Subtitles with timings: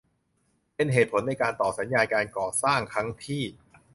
[0.75, 3.43] เป็นเหตุผลในการต่อสัญญาการก่อสร้างครั้งที่